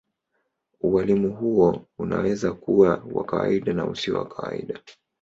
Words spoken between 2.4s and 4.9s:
kuwa wa kawaida na usio wa kawaida.